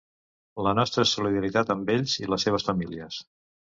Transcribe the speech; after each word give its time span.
La 0.67 0.71
nostra 0.77 1.05
solidaritat 1.11 1.71
amb 1.75 1.93
ells 1.97 2.17
i 2.23 2.31
les 2.33 2.47
seves 2.49 2.67
famílies. 2.71 3.21